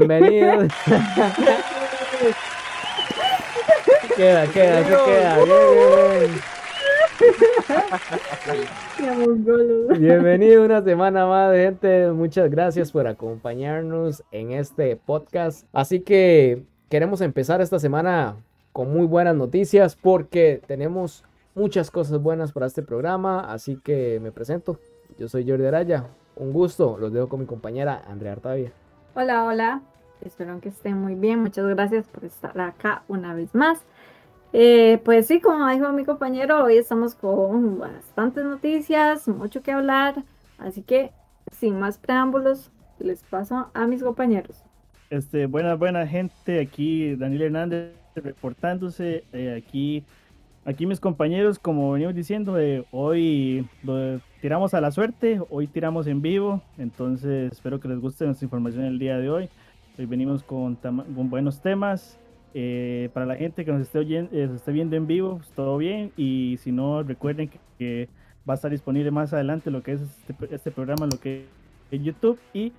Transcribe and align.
Bienvenidos. 0.00 0.72
queda, 4.16 4.46
queda, 4.48 4.82
se 4.82 4.90
queda. 4.90 5.38
Bien, 8.98 9.44
bien. 9.44 9.86
Bienvenido 10.00 10.64
una 10.64 10.82
semana 10.82 11.26
más, 11.26 11.54
gente. 11.54 12.10
Muchas 12.10 12.50
gracias 12.50 12.90
por 12.90 13.06
acompañarnos 13.06 14.24
en 14.32 14.50
este 14.50 14.96
podcast. 14.96 15.64
Así 15.72 16.00
que 16.00 16.64
queremos 16.88 17.20
empezar 17.20 17.60
esta 17.60 17.78
semana 17.78 18.34
con 18.72 18.92
muy 18.92 19.06
buenas 19.06 19.36
noticias 19.36 19.94
porque 19.94 20.60
tenemos 20.66 21.22
muchas 21.54 21.92
cosas 21.92 22.20
buenas 22.20 22.50
para 22.50 22.66
este 22.66 22.82
programa. 22.82 23.52
Así 23.52 23.76
que 23.76 24.18
me 24.20 24.32
presento. 24.32 24.80
Yo 25.18 25.28
soy 25.28 25.48
Jordi 25.48 25.66
Araya. 25.66 26.08
Un 26.34 26.52
gusto. 26.52 26.96
Los 26.98 27.12
dejo 27.12 27.28
con 27.28 27.38
mi 27.38 27.46
compañera 27.46 28.02
Andrea 28.08 28.32
Artavia. 28.32 28.72
Hola, 29.16 29.44
hola. 29.44 29.80
Espero 30.24 30.60
que 30.60 30.70
estén 30.70 30.98
muy 30.98 31.14
bien. 31.14 31.38
Muchas 31.38 31.64
gracias 31.66 32.04
por 32.08 32.24
estar 32.24 32.60
acá 32.60 33.04
una 33.06 33.32
vez 33.32 33.54
más. 33.54 33.78
Eh, 34.52 35.00
pues 35.04 35.28
sí, 35.28 35.40
como 35.40 35.68
dijo 35.68 35.92
mi 35.92 36.04
compañero, 36.04 36.64
hoy 36.64 36.78
estamos 36.78 37.14
con 37.14 37.78
bastantes 37.78 38.44
noticias, 38.44 39.28
mucho 39.28 39.62
que 39.62 39.70
hablar. 39.70 40.24
Así 40.58 40.82
que, 40.82 41.12
sin 41.52 41.78
más 41.78 41.96
preámbulos, 41.98 42.72
les 42.98 43.22
paso 43.22 43.70
a 43.72 43.86
mis 43.86 44.02
compañeros. 44.02 44.64
Este, 45.10 45.46
buena, 45.46 45.76
buena 45.76 46.04
gente. 46.08 46.60
Aquí 46.60 47.14
Daniel 47.14 47.42
Hernández 47.42 47.92
reportándose. 48.16 49.22
Eh, 49.32 49.62
aquí, 49.64 50.04
aquí 50.64 50.86
mis 50.86 51.00
compañeros, 51.00 51.58
como 51.58 51.92
venimos 51.92 52.14
diciendo, 52.14 52.58
eh, 52.58 52.84
hoy 52.90 53.66
tiramos 54.40 54.74
a 54.74 54.80
la 54.80 54.90
suerte, 54.90 55.40
hoy 55.50 55.66
tiramos 55.66 56.06
en 56.06 56.22
vivo, 56.22 56.62
entonces 56.78 57.52
espero 57.52 57.80
que 57.80 57.88
les 57.88 58.00
guste 58.00 58.24
nuestra 58.24 58.44
información 58.44 58.84
el 58.84 58.98
día 58.98 59.18
de 59.18 59.30
hoy. 59.30 59.48
Hoy 59.98 60.06
venimos 60.06 60.42
con, 60.42 60.76
con 60.76 61.30
buenos 61.30 61.60
temas. 61.60 62.18
Eh, 62.56 63.10
para 63.12 63.26
la 63.26 63.34
gente 63.34 63.64
que 63.64 63.72
nos 63.72 63.82
esté, 63.82 63.98
oyendo, 63.98 64.30
eh, 64.32 64.48
esté 64.54 64.70
viendo 64.70 64.94
en 64.94 65.08
vivo, 65.08 65.38
pues, 65.38 65.50
todo 65.50 65.76
bien. 65.76 66.12
Y 66.16 66.56
si 66.60 66.70
no, 66.70 67.02
recuerden 67.02 67.50
que, 67.78 68.08
va 68.48 68.54
a 68.54 68.56
estar 68.56 68.70
disponible 68.70 69.10
más 69.10 69.32
adelante 69.32 69.70
lo 69.70 69.82
que 69.82 69.92
es 69.92 70.02
este, 70.02 70.34
este 70.54 70.70
programa, 70.70 71.06
lo 71.06 71.18
que 71.18 71.46
es 71.90 72.02
YouTube 72.02 72.38
y 72.52 72.72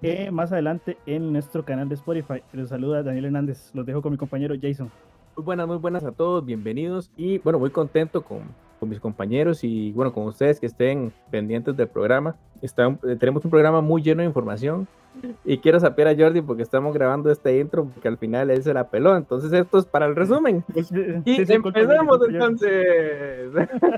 eh, 0.00 0.30
más 0.30 0.52
adelante 0.52 0.96
en 1.04 1.32
nuestro 1.32 1.64
canal 1.64 1.88
de 1.88 1.94
Spotify. 1.94 2.42
Les 2.52 2.70
saluda 2.70 3.02
Daniel 3.02 3.26
Hernández. 3.26 3.70
Los 3.74 3.86
dejo 3.86 4.02
con 4.02 4.12
mi 4.12 4.18
compañero 4.18 4.54
Jason. 4.60 4.90
Muy 5.34 5.44
buenas, 5.44 5.66
muy 5.66 5.78
buenas 5.78 6.04
a 6.04 6.12
todos, 6.12 6.44
bienvenidos. 6.44 7.10
Y 7.16 7.38
bueno, 7.38 7.58
muy 7.58 7.70
contento 7.70 8.22
con, 8.22 8.40
con 8.78 8.90
mis 8.90 9.00
compañeros 9.00 9.64
y 9.64 9.90
bueno, 9.92 10.12
con 10.12 10.24
ustedes 10.26 10.60
que 10.60 10.66
estén 10.66 11.10
pendientes 11.30 11.74
del 11.74 11.88
programa. 11.88 12.36
Está, 12.60 12.88
eh, 12.88 13.16
tenemos 13.18 13.42
un 13.44 13.50
programa 13.50 13.80
muy 13.80 14.02
lleno 14.02 14.20
de 14.20 14.28
información 14.28 14.86
y 15.44 15.58
quiero 15.58 15.80
saber 15.80 16.08
a 16.08 16.14
Jordi 16.16 16.42
porque 16.42 16.62
estamos 16.62 16.94
grabando 16.94 17.30
este 17.30 17.58
intro 17.58 17.84
porque 17.84 18.08
al 18.08 18.18
final 18.18 18.50
él 18.50 18.62
se 18.62 18.74
la 18.74 18.88
peló. 18.88 19.16
Entonces 19.16 19.50
esto 19.54 19.78
es 19.78 19.86
para 19.86 20.04
el 20.04 20.16
resumen. 20.16 20.64
Y 21.24 21.50
empezamos 21.50 22.20
entonces. 22.28 23.52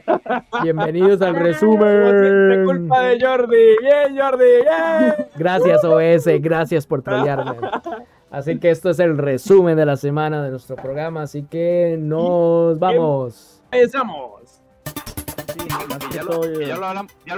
Bienvenidos 0.62 1.21
al 1.21 1.34
resumen. 1.34 2.65
culpa 2.65 3.03
de 3.03 3.21
Jordi. 3.21 3.77
Bien, 3.81 4.17
Jordi. 4.17 4.44
Bien. 4.44 5.15
Gracias 5.37 5.84
OS, 5.84 6.27
gracias 6.41 6.87
por 6.87 7.03
trolearme. 7.03 7.56
Así 8.34 8.59
que 8.59 8.71
esto 8.71 8.91
es 8.91 8.99
el 8.99 9.17
resumen 9.17 9.77
de 9.77 9.87
la 9.87 9.97
semana 9.97 10.43
de 10.43 10.50
nuestro 10.50 10.77
programa. 10.77 11.22
Así 11.22 11.45
que 11.45 11.97
nos 11.99 12.78
vamos. 12.78 13.62
Empezamos 13.71 14.65
ya, 16.12 16.22
lo, 16.22 16.43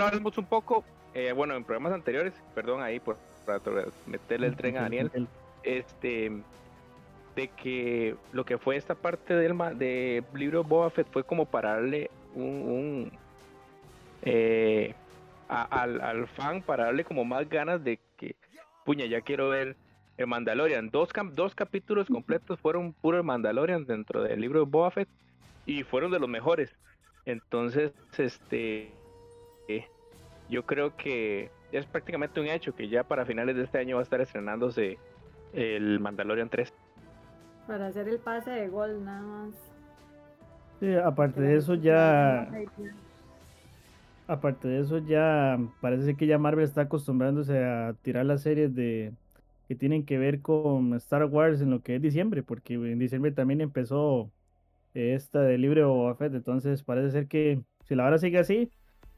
hablamos, 0.04 0.38
un 0.38 0.46
poco, 0.46 0.84
eh, 1.14 1.32
bueno, 1.32 1.54
en 1.54 1.64
programas 1.64 1.92
anteriores, 1.92 2.32
perdón 2.54 2.82
ahí 2.82 3.00
por 3.00 3.16
meterle 4.06 4.48
el 4.48 4.56
tren 4.56 4.76
a 4.76 4.82
Daniel, 4.82 5.10
este, 5.62 6.32
de 7.34 7.48
que 7.48 8.16
lo 8.32 8.44
que 8.44 8.58
fue 8.58 8.76
esta 8.76 8.94
parte 8.94 9.34
del 9.34 9.56
de 9.78 10.24
libro 10.34 10.64
Boba 10.64 10.90
Fett 10.90 11.08
fue 11.10 11.24
como 11.24 11.46
para 11.46 11.74
darle 11.74 12.10
un, 12.34 13.12
eh, 14.22 14.94
al, 15.48 16.00
al, 16.00 16.26
fan, 16.28 16.62
para 16.62 16.84
darle 16.86 17.04
como 17.04 17.24
más 17.24 17.48
ganas 17.48 17.82
de 17.82 17.98
que, 18.16 18.34
puña, 18.84 19.06
ya 19.06 19.20
quiero 19.20 19.50
ver 19.50 19.76
el 20.16 20.27
Mandalorian. 20.27 20.91
Dos, 20.91 21.10
dos 21.34 21.54
capítulos 21.54 22.09
completos 22.09 22.59
fueron 22.60 22.93
puro 22.93 23.22
Mandalorian 23.22 23.84
dentro 23.84 24.22
del 24.22 24.41
libro 24.41 24.60
de 24.60 24.66
Boba 24.66 24.91
Fett 24.91 25.09
y 25.66 25.82
fueron 25.82 26.10
de 26.10 26.19
los 26.19 26.28
mejores. 26.28 26.75
Entonces, 27.25 27.93
este, 28.16 28.93
eh, 29.69 29.87
yo 30.49 30.65
creo 30.65 30.97
que 30.97 31.50
es 31.72 31.84
prácticamente 31.87 32.41
un 32.41 32.47
hecho 32.47 32.75
que 32.75 32.88
ya 32.88 33.03
para 33.03 33.27
finales 33.27 33.56
de 33.56 33.65
este 33.65 33.78
año 33.78 33.97
va 33.97 34.03
a 34.03 34.04
estar 34.04 34.21
estrenándose 34.21 34.99
el 35.53 36.00
Mandalorian 36.00 36.48
3. 36.48 36.72
Para 37.66 37.88
hacer 37.88 38.09
el 38.09 38.19
pase 38.19 38.50
de 38.50 38.69
gol 38.69 39.04
nada 39.04 39.22
más. 39.22 39.54
Sí, 40.81 40.94
aparte 40.94 41.41
de 41.41 41.56
eso 41.56 41.75
ya... 41.75 42.48
Aparte 44.28 44.66
de 44.66 44.81
eso 44.81 44.98
ya 44.98 45.56
parece 45.81 46.16
que 46.16 46.27
ya 46.27 46.37
Marvel 46.37 46.65
está 46.65 46.83
acostumbrándose 46.83 47.65
a 47.65 47.94
tirar 48.03 48.27
las 48.27 48.43
series 48.43 48.75
de 48.75 49.12
que 49.69 49.75
tienen 49.75 50.04
que 50.04 50.19
ver 50.19 50.41
con 50.41 50.94
Star 50.94 51.25
Wars 51.25 51.60
en 51.60 51.71
lo 51.71 51.81
que 51.82 51.97
es 51.97 52.03
diciembre, 52.03 52.43
porque 52.43 52.75
en 52.75 52.99
diciembre 52.99 53.32
también 53.32 53.60
empezó 53.60 54.31
esta 54.94 55.41
de 55.43 55.59
Libre 55.59 55.84
o 55.84 56.15
Fett. 56.15 56.34
Entonces 56.34 56.82
parece 56.82 57.10
ser 57.10 57.27
que 57.27 57.60
si 57.84 57.94
la 57.94 58.04
hora 58.06 58.19
sigue 58.19 58.38
así, 58.38 58.71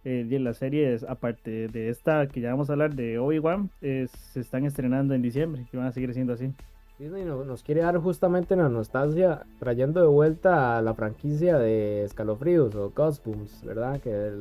eh, 0.05 0.27
las 0.41 0.59
series, 0.59 1.05
aparte 1.05 1.69
de 1.69 1.89
esta 1.89 2.29
que 2.29 2.41
ya 2.41 2.51
vamos 2.51 2.71
a 2.71 2.73
hablar 2.73 2.95
de 2.95 3.19
Obi-Wan, 3.19 3.71
se 3.81 4.41
están 4.41 4.65
estrenando 4.65 5.15
en 5.15 5.23
diciembre 5.23 5.67
y 5.73 5.77
van 5.77 5.87
a 5.87 5.93
seguir 5.93 6.13
siendo 6.15 6.33
así. 6.33 6.53
Disney 6.99 7.25
nos 7.25 7.63
quiere 7.63 7.83
dar 7.83 7.97
justamente 7.99 8.57
la 8.57 8.69
nostalgia, 8.69 9.47
trayendo 9.61 10.01
de 10.01 10.09
vuelta 10.09 10.79
a 10.79 10.83
la 10.83 10.95
franquicia 10.95 11.57
de 11.57 12.03
Escalofríos 12.03 12.75
o 12.75 12.91
Goosebumps, 12.91 13.63
¿verdad? 13.63 14.01
Que 14.01 14.33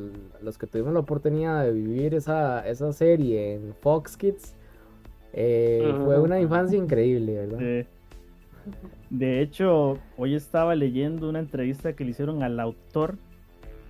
los 0.41 0.57
que 0.57 0.66
tuvimos 0.66 0.91
la 0.94 1.01
oportunidad 1.01 1.63
de 1.63 1.72
vivir 1.72 2.16
esa, 2.16 2.68
esa 2.68 2.91
serie 2.94 3.53
en 3.53 3.75
Fox 3.81 4.18
Kids, 4.18 4.56
eh, 5.33 5.93
fue 6.03 6.19
una 6.19 6.39
infancia 6.39 6.77
increíble, 6.77 7.47
¿verdad? 7.47 7.85
De 9.09 9.41
hecho, 9.41 9.97
hoy 10.17 10.35
estaba 10.35 10.75
leyendo 10.75 11.29
una 11.29 11.39
entrevista 11.39 11.93
que 11.93 12.03
le 12.03 12.11
hicieron 12.11 12.43
al 12.43 12.59
autor, 12.59 13.15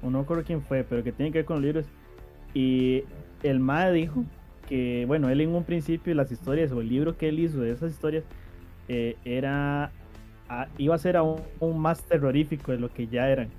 o 0.03 0.09
no 0.09 0.21
recuerdo 0.21 0.43
quién 0.43 0.61
fue, 0.61 0.83
pero 0.83 1.03
que 1.03 1.11
tiene 1.11 1.31
que 1.31 1.39
ver 1.39 1.45
con 1.45 1.57
los 1.57 1.65
libros. 1.65 1.85
Y 2.53 3.03
el 3.43 3.59
MAE 3.59 3.93
dijo 3.93 4.23
que, 4.67 5.05
bueno, 5.07 5.29
él 5.29 5.41
en 5.41 5.55
un 5.55 5.63
principio 5.63 6.13
las 6.13 6.31
historias 6.31 6.71
o 6.71 6.81
el 6.81 6.89
libro 6.89 7.17
que 7.17 7.29
él 7.29 7.39
hizo 7.39 7.59
de 7.61 7.71
esas 7.71 7.91
historias 7.91 8.23
eh, 8.87 9.15
era 9.25 9.91
iba 10.77 10.95
a 10.95 10.97
ser 10.97 11.17
aún, 11.17 11.41
más 11.75 12.03
terrorífico 12.03 12.71
de 12.71 12.77
lo 12.77 12.93
que 12.93 13.07
ya 13.07 13.29
eran. 13.29 13.49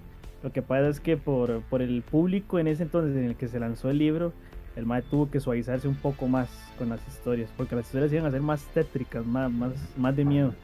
Lo 0.42 0.52
que 0.52 0.62
pasa 0.62 0.88
es 0.88 1.00
que 1.00 1.16
por, 1.16 1.62
por 1.62 1.82
el 1.82 2.02
público 2.02 2.58
en 2.58 2.68
ese 2.68 2.84
entonces 2.84 3.16
en 3.16 3.24
el 3.24 3.36
que 3.36 3.48
se 3.48 3.58
lanzó 3.58 3.90
el 3.90 3.98
libro, 3.98 4.32
el 4.76 4.86
MAE 4.86 5.02
tuvo 5.02 5.30
que 5.30 5.40
suavizarse 5.40 5.88
un 5.88 5.96
poco 5.96 6.28
más 6.28 6.48
con 6.78 6.88
las 6.88 7.06
historias, 7.08 7.50
porque 7.56 7.74
las 7.74 7.86
historias 7.86 8.12
iban 8.12 8.26
a 8.26 8.30
ser 8.30 8.40
más 8.40 8.62
tétricas, 8.74 9.26
más, 9.26 9.50
más, 9.50 9.72
más 9.96 10.16
de 10.16 10.24
miedo. 10.24 10.54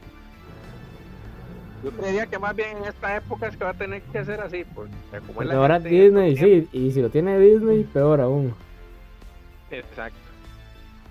Yo 1.83 1.91
creería 1.91 2.25
que 2.25 2.39
más 2.39 2.55
bien 2.55 2.77
en 2.77 2.85
esta 2.85 3.17
época 3.17 3.47
es 3.47 3.57
que 3.57 3.63
va 3.63 3.71
a 3.71 3.75
tener 3.75 4.01
que 4.01 4.17
hacer 4.17 4.39
así, 4.41 4.63
porque 4.73 4.91
como 5.27 5.41
es 5.41 5.51
ahora 5.51 5.79
Disney, 5.79 6.35
sí, 6.35 6.67
y 6.71 6.91
si 6.91 7.01
lo 7.01 7.09
tiene 7.09 7.37
Disney, 7.37 7.83
peor 7.83 8.21
aún. 8.21 8.55
Exacto. 9.69 10.17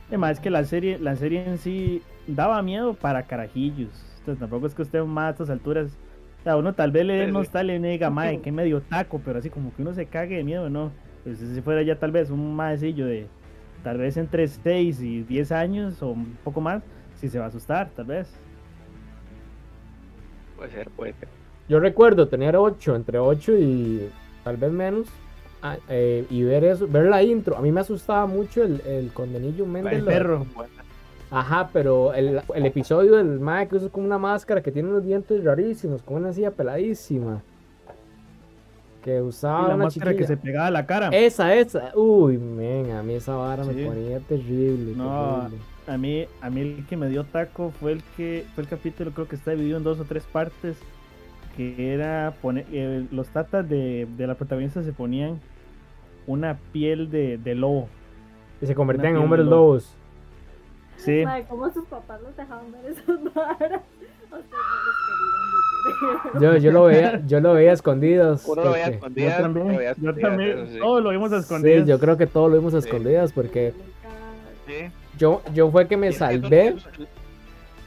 Además 0.09 0.33
es 0.33 0.41
que 0.41 0.51
la 0.51 0.65
serie, 0.65 0.99
la 0.99 1.17
serie 1.17 1.47
en 1.47 1.59
sí 1.59 2.03
daba 2.27 2.63
miedo 2.63 2.95
para 2.95 3.23
carajillos. 3.25 3.91
Entonces 4.19 4.41
tampoco 4.41 4.67
es 4.67 4.75
que 4.75 4.83
usted 4.83 5.03
más 5.05 5.27
a 5.27 5.31
estas 5.31 5.51
alturas. 5.51 5.91
O 6.41 6.43
sea, 6.45 6.57
uno 6.57 6.75
tal 6.75 6.91
vez 6.91 7.07
le 7.07 7.15
dé 7.15 7.27
nostalgia 7.27 7.77
y 7.77 7.79
le 7.79 7.89
diga, 7.89 8.11
madre, 8.11 8.41
que 8.41 8.53
medio 8.53 8.81
taco, 8.83 9.21
pero 9.25 9.39
así 9.39 9.51
como 9.51 9.75
que 9.75 9.83
uno 9.83 9.95
se 9.95 10.07
cague 10.07 10.37
de 10.37 10.45
miedo, 10.45 10.69
¿no? 10.69 10.93
Pues 11.25 11.39
si 11.39 11.61
fuera 11.63 11.83
ya 11.83 11.99
tal 11.99 12.13
vez 12.13 12.31
un 12.31 12.55
maecillo 12.55 13.07
de 13.07 13.27
tal 13.83 13.99
vez 13.99 14.17
entre 14.17 14.47
6 14.47 15.01
y 15.01 15.23
10 15.23 15.53
años 15.53 16.03
o 16.03 16.11
un 16.11 16.37
poco 16.45 16.61
más, 16.61 16.83
si 17.21 17.29
se 17.29 17.39
va 17.39 17.47
a 17.47 17.49
asustar, 17.49 17.91
tal 17.97 18.07
vez. 18.07 18.33
Puede 20.57 20.71
ser, 20.71 20.91
puede 20.91 21.13
ser. 21.15 21.29
Yo 21.69 21.81
recuerdo 21.81 22.29
tener 22.29 22.57
8, 22.57 22.95
entre 22.95 23.19
8 23.19 23.53
y 23.59 24.11
tal 24.45 24.57
vez 24.59 24.71
menos. 24.71 25.07
Ah, 25.63 25.79
eh, 25.89 26.27
y 26.29 26.43
ver 26.43 26.63
eso, 26.65 26.87
ver 26.87 27.07
la 27.07 27.23
intro. 27.23 27.57
A 27.57 27.63
mí 27.63 27.73
me 27.73 27.81
asustaba 27.81 28.27
mucho 28.27 28.63
el, 28.63 28.83
el 28.87 29.11
condenillo 29.13 29.65
Méndez. 29.65 29.95
El 29.95 30.05
perro. 30.05 30.47
Ajá, 31.31 31.71
pero 31.73 32.13
el, 32.13 32.43
el 32.55 32.67
episodio 32.67 33.17
del 33.17 33.41
Mae 33.41 33.67
que 33.67 33.77
usa 33.77 33.89
como 33.89 34.07
una 34.07 34.19
máscara 34.19 34.63
que 34.63 34.71
tiene 34.71 34.91
unos 34.91 35.05
dientes 35.05 35.43
rarísimos, 35.43 36.03
con 36.03 36.17
una 36.17 36.35
silla 36.35 36.51
peladísima. 36.51 37.43
Que 39.05 39.21
usaba 39.21 39.69
la 39.69 39.77
máscara 39.77 40.17
que 40.17 40.27
se 40.27 40.35
pegaba 40.35 40.69
a 40.69 40.71
la 40.71 40.87
cara. 40.87 41.11
Esa, 41.11 41.55
esa. 41.55 41.93
Uy, 41.95 42.39
men, 42.39 42.91
a 42.93 43.03
mí 43.03 43.13
esa 43.13 43.37
vara 43.37 43.63
me 43.63 43.85
ponía 43.85 44.19
terrible. 44.21 44.95
No, 44.97 45.47
a 45.87 45.99
mí, 45.99 46.27
a 46.41 46.49
mí 46.49 46.61
el 46.63 46.87
que 46.87 46.97
me 46.97 47.11
dio 47.11 47.25
taco 47.25 47.71
fue 47.79 47.93
el 47.93 48.03
que 48.17 48.47
fue 48.55 48.65
el 48.65 48.71
capítulo, 48.71 49.11
creo 49.13 49.29
que 49.29 49.37
está 49.37 49.51
dividido 49.51 49.77
en 49.77 49.85
dos 49.85 50.01
o 50.01 50.05
tres 50.05 50.25
partes, 50.25 50.79
que 51.55 51.93
era 51.93 52.33
poner, 52.41 52.65
eh, 52.73 53.07
los 53.11 53.29
tatas 53.29 53.69
de, 53.69 54.09
la 54.17 54.37
protagonista 54.37 54.83
se 54.83 54.95
ponían 54.95 55.39
una 56.27 56.57
piel 56.73 57.11
de, 57.11 57.55
lobo. 57.55 57.91
Y 58.63 58.65
se 58.65 58.75
convertían 58.75 59.17
en 59.17 59.23
hombres 59.23 59.45
lobos. 59.45 59.95
Sí. 60.97 61.25
¿Cómo 61.51 61.71
sus 61.71 61.85
papás 61.89 62.23
los 62.23 62.35
dejaban 62.35 62.73
ver 62.73 62.87
esos 62.87 63.35
varas? 63.35 63.83
Yo, 66.41 66.57
yo 66.57 66.73
lo 66.73 66.85
veía, 66.85 67.21
yo 67.27 67.41
lo 67.41 67.55
veía 67.55 67.73
escondidos. 67.73 68.45
Uno 68.47 68.65
lo 68.65 68.71
veía 68.73 68.87
escondidas. 68.87 69.37
Yo 69.37 69.43
también, 69.43 69.95
yo 70.01 70.15
también 70.15 70.79
todos 70.79 71.03
lo 71.03 71.11
vimos 71.11 71.33
escondidas. 71.33 71.85
Sí, 71.85 71.89
yo 71.89 71.99
creo 71.99 72.17
que 72.17 72.27
todos 72.27 72.51
lo 72.51 72.57
vimos 72.57 72.75
escondidas 72.75 73.33
porque 73.33 73.75
yo, 75.19 75.43
yo 75.53 75.71
fue 75.71 75.87
que 75.87 75.97
me 75.97 76.13
salvé. 76.13 76.77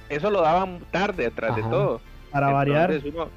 Eso, 0.09 0.31
lo 0.31 0.41
daban 0.41 0.79
tarde 0.91 1.25
atrás 1.25 1.55
de 1.55 1.63
todo. 1.63 1.99
Para 2.31 2.51
variar. 2.51 2.93
Uno, 3.05 3.27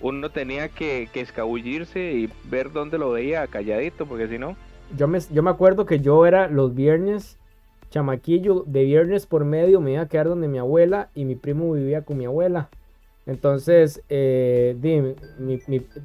uno 0.00 0.30
tenía 0.30 0.68
que, 0.68 1.08
que, 1.12 1.20
escabullirse 1.20 2.12
y 2.12 2.30
ver 2.44 2.72
dónde 2.72 2.98
lo 2.98 3.10
veía 3.10 3.46
calladito, 3.46 4.06
porque 4.06 4.28
si 4.28 4.38
no. 4.38 4.56
Yo 4.96 5.08
me, 5.08 5.18
yo 5.30 5.42
me 5.42 5.50
acuerdo 5.50 5.86
que 5.86 6.00
yo 6.00 6.26
era 6.26 6.48
los 6.48 6.74
viernes, 6.74 7.38
chamaquillo, 7.90 8.64
de 8.66 8.84
viernes 8.84 9.26
por 9.26 9.44
medio 9.44 9.80
me 9.80 9.92
iba 9.92 10.02
a 10.02 10.08
quedar 10.08 10.28
donde 10.28 10.48
mi 10.48 10.58
abuela 10.58 11.10
y 11.14 11.24
mi 11.24 11.36
primo 11.36 11.72
vivía 11.72 12.02
con 12.02 12.18
mi 12.18 12.26
abuela. 12.26 12.68
Entonces, 13.30 14.02
eh, 14.08 14.76
dime, 14.80 15.14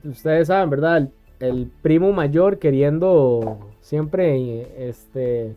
ustedes 0.03 0.47
saben, 0.47 0.69
¿verdad? 0.69 1.09
El, 1.39 1.71
primo 1.81 2.13
mayor 2.13 2.59
queriendo 2.59 3.71
siempre 3.81 4.67
este, 4.77 5.55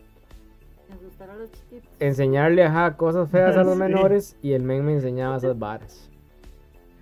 enseñarle 1.99 2.63
ajá, 2.63 2.97
cosas 2.97 3.29
feas 3.29 3.55
a 3.55 3.63
los 3.63 3.77
menores 3.77 4.35
y 4.41 4.53
el 4.53 4.63
men 4.63 4.83
me 4.83 4.93
enseñaba 4.93 5.37
esas 5.37 5.59
varas. 5.59 6.09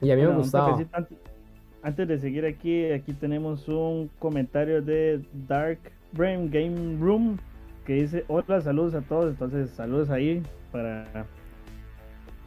Y 0.01 0.11
a 0.11 0.17
mí 0.17 0.23
me 0.23 0.35
gustaba. 0.35 0.77
Antes 1.81 2.07
de 2.09 2.19
seguir 2.19 2.45
aquí, 2.45 2.91
aquí 2.91 3.13
tenemos 3.13 3.69
un 3.69 4.09
comentario 4.19 4.81
de 4.81 5.21
Dark 5.47 5.79
Brain 6.11 6.51
Game 6.51 6.97
Room 6.99 7.39
que 7.85 7.93
dice, 7.93 8.25
hola, 8.27 8.59
saludos 8.59 8.95
a 8.95 9.01
todos. 9.01 9.29
Entonces, 9.29 9.69
saludos 9.69 10.09
ahí 10.09 10.43
para 10.73 11.25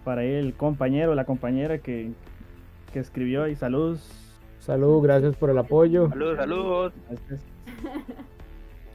para 0.04 0.24
el 0.24 0.54
compañero, 0.54 1.14
la 1.14 1.24
compañera 1.24 1.78
que, 1.78 2.12
escribió 2.94 3.46
y 3.46 3.54
saludos. 3.54 4.10
Saludos, 4.58 5.02
gracias 5.02 5.36
por 5.36 5.50
el 5.50 5.58
apoyo. 5.58 6.08
Saludos, 6.08 6.36
saludos. 6.36 6.92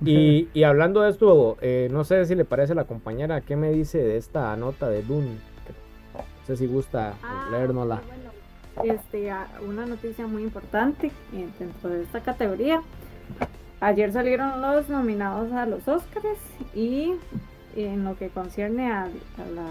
Y, 0.01 0.63
hablando 0.63 1.01
de 1.01 1.09
esto, 1.09 1.57
eh, 1.61 1.87
no 1.91 2.03
sé 2.03 2.25
si 2.25 2.35
le 2.35 2.45
parece 2.45 2.73
a 2.73 2.75
la 2.75 2.83
compañera, 2.83 3.41
¿qué 3.41 3.55
me 3.55 3.71
dice 3.71 3.97
de 3.97 4.17
esta 4.17 4.55
nota 4.57 4.89
de 4.89 5.01
Dune? 5.01 5.37
No 6.13 6.45
sé 6.45 6.57
si 6.57 6.67
gusta 6.67 7.15
ah, 7.23 7.47
leérnosla. 7.49 8.01
este, 8.83 9.31
una 9.65 9.85
noticia 9.85 10.27
muy 10.27 10.43
importante 10.43 11.07
eh, 11.33 11.47
dentro 11.57 11.89
de 11.89 12.03
esta 12.03 12.19
categoría. 12.19 12.81
Ayer 13.79 14.11
salieron 14.11 14.61
los 14.61 14.89
nominados 14.89 15.51
a 15.53 15.65
los 15.65 15.87
Oscars 15.87 16.39
y 16.75 17.13
en 17.75 18.03
lo 18.03 18.17
que 18.17 18.29
concierne 18.29 18.91
a 18.91 19.07
la 19.55 19.67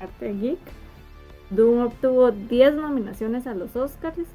arte 0.00 0.34
geek, 0.34 0.58
Doom 1.50 1.86
obtuvo 1.86 2.30
10 2.30 2.74
nominaciones 2.74 3.46
a 3.46 3.54
los 3.54 3.76
Oscars, 3.76 4.26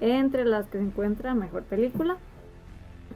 entre 0.00 0.44
las 0.44 0.66
que 0.66 0.78
se 0.78 0.84
encuentra 0.84 1.34
Mejor 1.34 1.64
Película, 1.64 2.16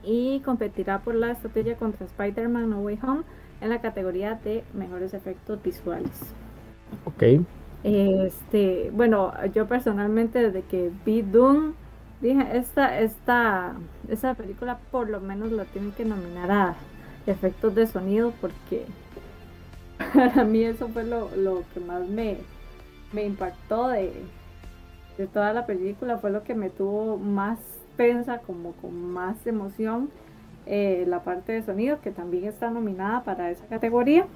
y 0.04 0.40
competirá 0.40 1.00
por 1.00 1.14
la 1.14 1.30
estrategia 1.30 1.76
contra 1.76 2.06
Spider-Man 2.06 2.70
No 2.70 2.80
Way 2.80 2.98
Home 3.02 3.22
en 3.60 3.68
la 3.68 3.80
categoría 3.80 4.34
de 4.42 4.64
Mejores 4.74 5.14
Efectos 5.14 5.62
Visuales. 5.62 6.34
Ok. 7.04 7.44
Este, 7.84 8.90
bueno, 8.92 9.32
yo 9.54 9.66
personalmente 9.66 10.40
desde 10.40 10.62
que 10.62 10.90
vi 11.04 11.22
Doom, 11.22 11.74
dije, 12.20 12.56
esta, 12.56 13.00
esta, 13.00 13.74
esta 14.08 14.34
película 14.34 14.78
por 14.90 15.08
lo 15.08 15.20
menos 15.20 15.50
la 15.52 15.64
tienen 15.64 15.92
que 15.92 16.04
nominar 16.04 16.50
a 16.50 16.74
efectos 17.26 17.74
de 17.74 17.86
sonido 17.86 18.32
porque 18.40 18.86
para 20.14 20.44
mí 20.44 20.62
eso 20.62 20.88
fue 20.88 21.04
lo, 21.04 21.28
que 21.72 21.80
más 21.80 22.06
me, 22.08 22.38
me 23.12 23.24
impactó 23.24 23.88
de, 23.88 24.12
de, 25.18 25.26
toda 25.26 25.52
la 25.52 25.66
película, 25.66 26.18
fue 26.18 26.30
lo 26.30 26.42
que 26.42 26.54
me 26.54 26.70
tuvo 26.70 27.18
más 27.18 27.58
pensa, 27.96 28.38
como 28.38 28.72
con 28.72 29.12
más 29.12 29.46
emoción, 29.46 30.10
eh, 30.66 31.04
la 31.06 31.22
parte 31.22 31.52
de 31.52 31.62
sonido, 31.62 32.00
que 32.00 32.10
también 32.10 32.44
está 32.44 32.70
nominada 32.70 33.22
para 33.22 33.50
esa 33.50 33.66
categoría. 33.66 34.26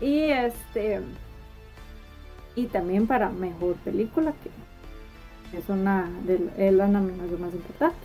Y 0.00 0.22
este 0.22 1.00
y 2.56 2.66
también 2.66 3.06
para 3.06 3.30
mejor 3.30 3.74
película, 3.76 4.32
que 4.42 5.58
es 5.58 5.68
una 5.68 6.08
de 6.24 6.72
la 6.72 6.88
nominación 6.88 7.40
más 7.40 7.54
importante. 7.54 7.98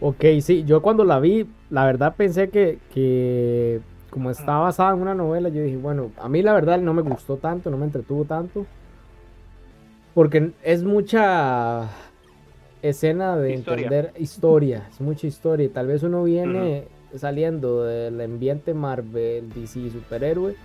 Ok, 0.00 0.24
sí, 0.42 0.64
yo 0.64 0.82
cuando 0.82 1.04
la 1.04 1.18
vi, 1.20 1.46
la 1.70 1.86
verdad 1.86 2.14
pensé 2.16 2.50
que, 2.50 2.78
que 2.92 3.80
como 4.10 4.30
está 4.30 4.56
basada 4.56 4.94
en 4.94 5.00
una 5.00 5.14
novela, 5.14 5.48
yo 5.48 5.62
dije, 5.62 5.76
bueno, 5.76 6.10
a 6.18 6.28
mí 6.28 6.42
la 6.42 6.52
verdad 6.52 6.78
no 6.78 6.94
me 6.94 7.02
gustó 7.02 7.36
tanto, 7.36 7.70
no 7.70 7.76
me 7.76 7.84
entretuvo 7.84 8.24
tanto. 8.24 8.66
Porque 10.14 10.52
es 10.62 10.82
mucha 10.82 11.90
escena 12.80 13.36
de 13.36 13.54
entender 13.54 14.12
historia, 14.18 14.86
es 14.90 15.00
mucha 15.00 15.26
historia. 15.26 15.66
Y 15.66 15.68
tal 15.68 15.88
vez 15.88 16.02
uno 16.02 16.24
viene 16.24 16.88
saliendo 17.14 17.84
del 17.84 18.20
ambiente 18.20 18.72
Marvel, 18.72 19.50
DC, 19.52 19.90
superhéroe, 19.90 20.56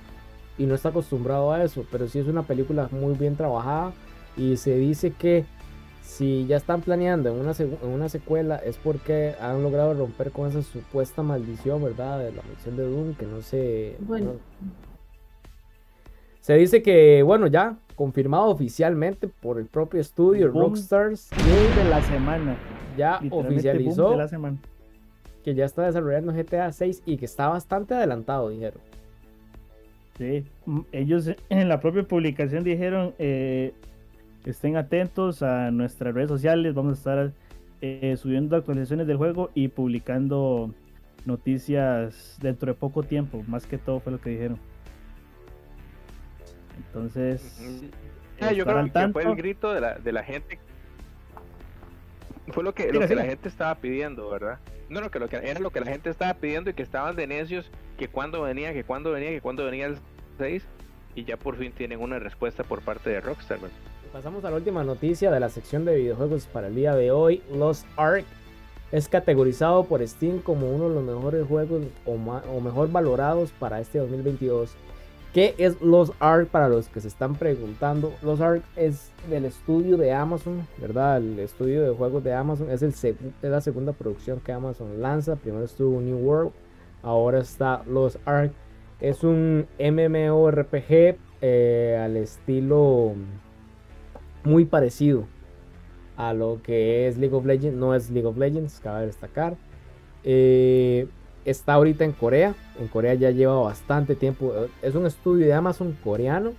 y 0.57 0.65
no 0.65 0.75
está 0.75 0.89
acostumbrado 0.89 1.51
a 1.51 1.63
eso. 1.63 1.85
Pero 1.91 2.07
sí 2.07 2.19
es 2.19 2.27
una 2.27 2.43
película 2.43 2.87
muy 2.91 3.15
bien 3.15 3.35
trabajada. 3.35 3.91
Y 4.37 4.55
se 4.55 4.77
dice 4.77 5.11
que 5.11 5.43
si 6.11 6.45
ya 6.45 6.57
están 6.57 6.81
planeando 6.81 7.29
en 7.29 7.39
una, 7.39 7.53
en 7.57 7.89
una 7.89 8.09
secuela 8.09 8.57
es 8.57 8.77
porque 8.77 9.33
han 9.39 9.63
logrado 9.63 9.93
romper 9.93 10.31
con 10.31 10.49
esa 10.49 10.61
supuesta 10.61 11.23
maldición, 11.23 11.81
¿verdad? 11.81 12.19
De 12.19 12.33
la 12.33 12.41
maldición 12.41 12.75
de 12.75 12.83
Doom, 12.83 13.13
que 13.13 13.25
no 13.25 13.41
se... 13.41 13.95
Bueno. 13.99 14.33
Se 16.41 16.55
dice 16.55 16.81
que, 16.81 17.23
bueno, 17.23 17.47
ya 17.47 17.77
confirmado 17.95 18.47
oficialmente 18.47 19.29
por 19.29 19.57
el 19.57 19.67
propio 19.67 20.01
estudio 20.01 20.49
Rockstars. 20.49 21.29
de 21.29 21.89
la 21.89 22.01
semana. 22.01 22.57
Ya 22.97 23.21
oficializó 23.29 24.17
que 25.45 25.55
ya 25.55 25.63
está 25.63 25.85
desarrollando 25.85 26.33
GTA 26.33 26.73
6 26.73 27.03
y 27.05 27.15
que 27.15 27.25
está 27.25 27.47
bastante 27.47 27.93
adelantado, 27.93 28.49
dijeron. 28.49 28.81
Sí, 30.17 30.43
ellos 30.91 31.31
en 31.47 31.69
la 31.69 31.79
propia 31.79 32.03
publicación 32.03 32.65
dijeron, 32.65 33.13
eh, 33.17 33.73
estén 34.45 34.77
atentos 34.77 35.43
a 35.43 35.71
nuestras 35.71 36.13
redes 36.13 36.29
sociales. 36.29 36.73
Vamos 36.73 36.93
a 36.93 36.97
estar 36.97 37.33
eh, 37.81 38.15
subiendo 38.17 38.55
actualizaciones 38.55 39.07
del 39.07 39.17
juego 39.17 39.51
y 39.53 39.67
publicando 39.67 40.73
noticias 41.25 42.37
dentro 42.41 42.71
de 42.71 42.77
poco 42.77 43.03
tiempo. 43.03 43.43
Más 43.47 43.65
que 43.65 43.77
todo 43.77 43.99
fue 43.99 44.11
lo 44.11 44.21
que 44.21 44.31
dijeron. 44.31 44.59
Entonces, 46.77 47.83
ah, 48.39 48.51
yo 48.51 48.65
creo 48.65 48.83
que 48.85 49.07
fue 49.13 49.23
el 49.23 49.35
grito 49.35 49.73
de 49.73 49.81
la, 49.81 49.95
de 49.95 50.11
la 50.11 50.23
gente. 50.23 50.59
Fue 52.47 52.63
lo 52.63 52.73
que, 52.73 52.91
lo 52.91 53.07
que 53.07 53.15
la 53.15 53.23
gente 53.23 53.47
estaba 53.47 53.75
pidiendo, 53.75 54.29
¿verdad? 54.29 54.59
No, 54.89 54.99
no, 54.99 55.09
que, 55.09 55.19
lo 55.19 55.29
que 55.29 55.37
era 55.37 55.59
lo 55.59 55.69
que 55.69 55.79
la 55.79 55.85
gente 55.85 56.09
estaba 56.09 56.33
pidiendo 56.33 56.69
y 56.69 56.73
que 56.73 56.83
estaban 56.83 57.15
de 57.15 57.27
necios, 57.27 57.71
que 57.97 58.09
cuando 58.09 58.41
venía, 58.41 58.73
que 58.73 58.83
cuando 58.83 59.11
venía, 59.11 59.29
que 59.29 59.39
cuando 59.39 59.63
venía 59.63 59.85
el 59.85 59.97
6, 60.37 60.67
y 61.15 61.23
ya 61.23 61.37
por 61.37 61.55
fin 61.55 61.71
tienen 61.71 62.01
una 62.01 62.19
respuesta 62.19 62.63
por 62.63 62.81
parte 62.81 63.09
de 63.09 63.21
Rockstar, 63.21 63.59
¿verdad? 63.59 63.90
Pasamos 64.11 64.43
a 64.43 64.49
la 64.49 64.57
última 64.57 64.83
noticia 64.83 65.31
de 65.31 65.39
la 65.39 65.47
sección 65.47 65.85
de 65.85 65.95
videojuegos 65.95 66.45
para 66.45 66.67
el 66.67 66.75
día 66.75 66.93
de 66.95 67.11
hoy. 67.11 67.41
Lost 67.49 67.85
Ark 67.95 68.25
es 68.91 69.07
categorizado 69.07 69.85
por 69.85 70.05
Steam 70.05 70.39
como 70.39 70.69
uno 70.69 70.89
de 70.89 70.95
los 70.95 71.03
mejores 71.05 71.47
juegos 71.47 71.83
o, 72.05 72.17
mejor 72.59 72.91
valorados 72.91 73.53
para 73.53 73.79
este 73.79 73.99
2022. 73.99 74.75
¿Qué 75.33 75.55
es 75.57 75.81
Lost 75.81 76.13
Ark 76.19 76.49
para 76.49 76.67
los 76.67 76.89
que 76.89 76.99
se 76.99 77.07
están 77.07 77.35
preguntando? 77.35 78.13
Lost 78.21 78.41
Ark 78.41 78.63
es 78.75 79.13
del 79.29 79.45
estudio 79.45 79.95
de 79.95 80.11
Amazon, 80.11 80.67
¿verdad? 80.77 81.19
El 81.19 81.39
estudio 81.39 81.81
de 81.81 81.95
juegos 81.95 82.21
de 82.21 82.33
Amazon 82.33 82.69
es, 82.69 82.81
el 82.81 83.15
la 83.41 83.61
segunda 83.61 83.93
producción 83.93 84.41
que 84.41 84.51
Amazon 84.51 85.01
lanza. 85.01 85.37
Primero 85.37 85.63
estuvo 85.63 86.01
New 86.01 86.17
World, 86.17 86.51
ahora 87.01 87.39
está 87.39 87.81
Lost 87.87 88.17
Ark. 88.25 88.51
Es 88.99 89.23
un 89.23 89.67
MMORPG 89.79 91.15
eh, 91.41 91.97
al 92.03 92.17
estilo 92.17 93.15
muy 94.43 94.65
parecido 94.65 95.25
a 96.17 96.33
lo 96.33 96.59
que 96.63 97.07
es 97.07 97.17
League 97.17 97.35
of 97.35 97.45
Legends. 97.45 97.77
No 97.77 97.95
es 97.95 98.09
League 98.09 98.27
of 98.27 98.37
Legends, 98.37 98.79
cabe 98.79 99.05
destacar. 99.05 99.55
Eh, 100.23 101.07
está 101.45 101.73
ahorita 101.73 102.05
en 102.05 102.11
Corea. 102.11 102.55
En 102.79 102.87
Corea 102.87 103.13
ya 103.13 103.31
lleva 103.31 103.59
bastante 103.61 104.15
tiempo. 104.15 104.53
Es 104.81 104.95
un 104.95 105.05
estudio 105.05 105.45
de 105.45 105.53
Amazon 105.53 105.97
coreano. 106.03 106.53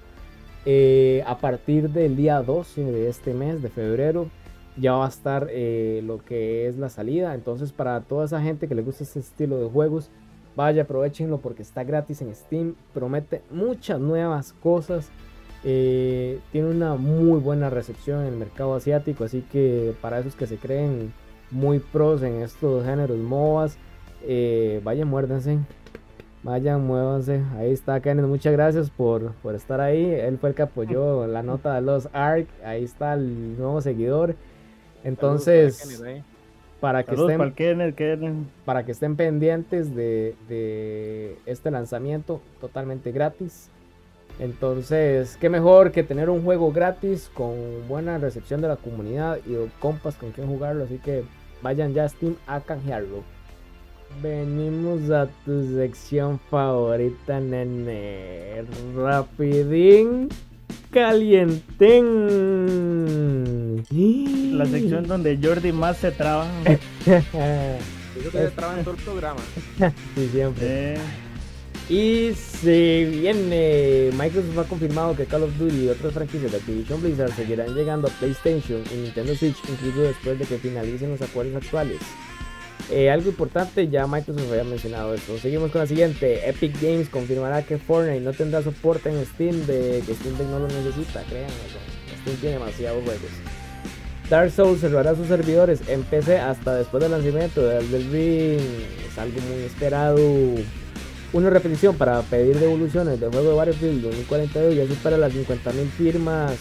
Eh, 0.65 1.25
a 1.27 1.39
partir 1.39 1.91
del 1.91 2.17
día 2.17 2.41
12 2.41 2.85
de 2.85 3.09
este 3.09 3.35
mes, 3.35 3.63
de 3.63 3.69
febrero, 3.69 4.29
ya 4.77 4.93
va 4.93 5.07
a 5.07 5.09
estar 5.09 5.49
eh, 5.51 6.03
lo 6.05 6.25
que 6.25 6.67
es 6.69 6.77
la 6.77 6.89
salida. 6.89 7.35
Entonces, 7.35 7.73
para 7.73 8.01
toda 8.01 8.25
esa 8.25 8.41
gente 8.41 8.69
que 8.69 8.75
le 8.75 8.83
gusta 8.83 9.05
este 9.05 9.21
estilo 9.21 9.59
de 9.59 9.69
juegos, 9.69 10.11
vaya, 10.57 10.83
aprovechenlo 10.83 11.39
porque 11.39 11.63
está 11.63 11.85
gratis 11.85 12.23
en 12.23 12.35
Steam. 12.35 12.75
Promete 12.95 13.43
muchas 13.51 14.01
nuevas 14.01 14.53
cosas. 14.55 15.11
Eh, 15.65 16.41
tiene 16.51 16.71
una 16.71 16.97
muy 16.97 17.39
buena 17.39 17.71
recepción 17.71 18.23
en 18.23 18.33
el 18.33 18.37
mercado 18.37 18.75
asiático, 18.75 19.25
así 19.25 19.43
que 19.53 19.95
para 20.01 20.19
esos 20.19 20.35
que 20.35 20.47
se 20.47 20.57
creen 20.57 21.13
muy 21.51 21.79
pros 21.79 22.23
en 22.23 22.43
estos 22.43 22.85
géneros 22.85 23.19
MOBAs, 23.19 23.79
eh, 24.25 24.81
vaya, 24.83 25.05
muérdense. 25.05 25.59
Vayan, 26.43 26.85
muévanse. 26.85 27.41
Ahí 27.57 27.71
está 27.71 28.01
Kenneth. 28.01 28.27
Muchas 28.27 28.53
gracias 28.53 28.91
por, 28.91 29.33
por 29.35 29.55
estar 29.55 29.81
ahí. 29.81 30.05
Él 30.05 30.39
fue 30.39 30.51
el 30.51 30.55
que 30.57 30.63
apoyó 30.63 31.27
la 31.27 31.43
nota 31.43 31.75
de 31.75 31.83
los 31.83 32.09
ARC. 32.13 32.49
Ahí 32.65 32.83
está 32.83 33.15
el 33.15 33.57
nuevo 33.57 33.81
seguidor. 33.81 34.35
Entonces, 35.05 36.03
para 36.81 37.05
que, 37.05 37.15
estén, 37.15 38.49
para 38.65 38.85
que 38.85 38.91
estén 38.91 39.15
pendientes 39.15 39.95
de, 39.95 40.35
de 40.49 41.37
este 41.47 41.71
lanzamiento 41.71 42.41
totalmente 42.61 43.13
gratis. 43.13 43.71
Entonces, 44.39 45.37
qué 45.41 45.49
mejor 45.49 45.93
que 45.93 46.03
tener 46.03 46.31
un 46.31 46.43
juego 46.43 46.73
gratis 46.73 47.31
con 47.33 47.55
buena 47.89 48.19
recepción 48.19 48.61
de 48.61 48.69
la 48.69 48.77
comunidad 48.77 49.39
y 49.47 49.55
compas 49.79 50.17
con 50.17 50.33
quien 50.33 50.47
jugarlo. 50.47 50.85
Así 50.85 50.99
que 50.99 51.25
vayan 51.63 51.95
ya 51.95 52.05
a 52.05 52.09
Steam 52.09 52.37
a 52.47 52.61
canjearlo. 52.61 53.23
Venimos 54.21 55.11
a 55.11 55.27
tu 55.45 55.75
sección 55.75 56.39
favorita, 56.51 57.41
nene. 57.41 58.65
Rapidín, 58.95 60.29
calienten. 60.91 62.07
La 64.59 64.67
sección 64.67 65.07
donde 65.07 65.39
Jordi 65.43 65.73
más 65.73 65.97
se 65.97 66.11
traba. 66.11 66.47
Eso 68.19 68.31
se 68.31 68.49
traba 68.49 68.79
en 68.79 68.85
todo 68.85 68.95
el 68.95 69.03
programa. 69.03 69.41
sí, 70.15 70.29
siempre. 70.29 70.97
Y 71.89 72.33
se 72.35 73.05
viene. 73.05 74.11
Microsoft 74.13 74.59
ha 74.59 74.65
confirmado 74.65 75.17
que 75.17 75.27
Call 75.27 75.43
of 75.43 75.59
Duty 75.59 75.85
y 75.85 75.89
otras 75.89 76.13
franquicias 76.13 76.53
de 76.53 76.59
Activision 76.59 77.03
Blizzard 77.03 77.35
seguirán 77.35 77.75
llegando 77.75 78.09
a 78.09 78.11
PlayStation 78.13 78.83
y 78.93 78.99
Nintendo 78.99 79.35
Switch, 79.35 79.57
incluso 79.69 80.03
después 80.03 80.39
de 80.39 80.45
que 80.47 80.59
finalicen 80.59 81.11
los 81.11 81.23
acuerdos 81.23 81.57
actuales. 81.57 81.99
Eh, 82.91 83.11
algo 83.11 83.31
importante, 83.31 83.89
ya 83.89 84.07
Microsoft 84.07 84.51
había 84.51 84.65
mencionado 84.65 85.15
esto. 85.15 85.39
Seguimos 85.39 85.71
con 85.71 85.81
la 85.81 85.87
siguiente. 85.87 86.49
Epic 86.49 86.81
Games 86.81 87.09
confirmará 87.09 87.63
que 87.63 87.79
Fortnite 87.79 88.21
no 88.21 88.33
tendrá 88.33 88.63
soporte 88.63 89.11
en 89.11 89.25
Steam, 89.27 89.67
de 89.67 90.03
que 90.07 90.15
Steam 90.15 90.37
no 90.51 90.59
lo 90.59 90.69
necesita, 90.69 91.23
crean. 91.29 91.51
Steam 92.23 92.37
tiene 92.37 92.59
demasiados 92.59 93.03
juegos. 93.05 93.31
Dark 94.31 94.51
Souls 94.51 94.81
cerrará 94.81 95.15
sus 95.15 95.29
servidores 95.29 95.81
en 95.89 96.05
PC 96.05 96.39
hasta 96.39 96.77
después 96.77 97.03
del 97.03 97.13
lanzamiento 97.13 97.63
de 97.63 97.79
Elden 97.79 98.13
Ring. 98.13 98.61
Es 99.11 99.19
algo 99.19 99.41
muy 99.43 99.65
esperado. 99.65 100.19
Una 101.33 101.49
repetición 101.49 101.97
para 101.97 102.21
pedir 102.21 102.59
devoluciones 102.59 103.19
del 103.19 103.31
juego 103.31 103.51
de 103.51 103.57
Battlefield 103.57 104.03
2042 104.03 104.75
ya 104.75 104.87
supera 104.87 105.17
las 105.17 105.33
50.000 105.33 105.89
firmas. 105.97 106.53